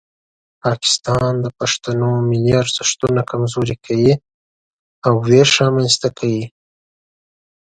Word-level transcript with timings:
پاکستان 0.63 1.31
د 1.43 1.47
پښتنو 1.59 2.09
ملي 2.29 2.53
ارزښتونه 2.63 3.21
کمزوري 3.31 3.75
کوي 3.85 4.13
او 5.07 5.13
ویش 5.27 5.51
رامنځته 5.61 6.09
کوي. 6.17 6.43